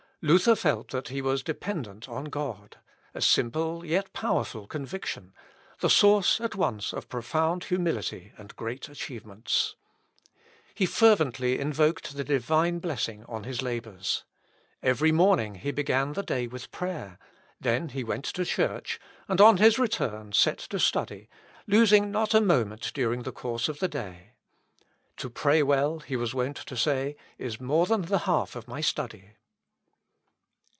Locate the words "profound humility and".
7.09-8.55